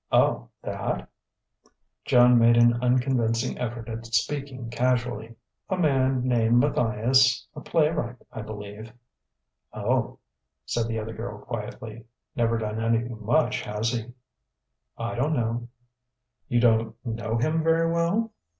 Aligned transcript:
"Oh, 0.11 0.49
that?" 0.63 1.07
Joan 2.05 2.39
made 2.39 2.57
an 2.57 2.73
unconvincing 2.81 3.59
effort 3.59 3.87
at 3.87 4.03
speaking 4.07 4.71
casually: 4.71 5.35
"A 5.69 5.77
man 5.77 6.27
named 6.27 6.57
Matthias 6.57 7.45
a 7.55 7.61
playwright, 7.61 8.15
I 8.31 8.41
believe." 8.41 8.91
"Oh," 9.71 10.17
said 10.65 10.87
the 10.87 10.97
other 10.97 11.13
girl 11.13 11.37
quietly. 11.45 12.05
"Never 12.35 12.57
done 12.57 12.81
anything 12.83 13.23
much, 13.23 13.61
has 13.61 13.91
he?" 13.91 14.11
"I 14.97 15.13
don't 15.13 15.35
know." 15.35 15.67
"You 16.47 16.59
don't 16.61 16.95
know 17.05 17.37
him 17.37 17.61
very 17.63 17.91
well?" 17.91 18.31